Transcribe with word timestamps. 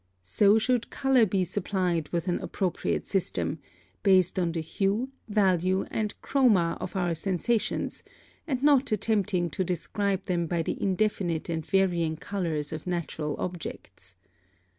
So 0.23 0.57
should 0.57 0.89
color 0.89 1.27
be 1.27 1.43
supplied 1.43 2.09
with 2.09 2.27
an 2.27 2.39
appropriate 2.39 3.05
system, 3.07 3.59
based 4.01 4.39
on 4.39 4.51
the 4.51 4.59
hue, 4.59 5.11
value, 5.29 5.85
and 5.91 6.19
chroma 6.23 6.75
of 6.81 6.95
our 6.95 7.13
sensations, 7.13 8.01
and 8.47 8.63
not 8.63 8.91
attempting 8.91 9.51
to 9.51 9.63
describe 9.63 10.23
them 10.23 10.47
by 10.47 10.63
the 10.63 10.81
indefinite 10.81 11.49
and 11.49 11.63
varying 11.63 12.17
colors 12.17 12.73
of 12.73 12.87
natural 12.87 13.35
objects. 13.37 14.15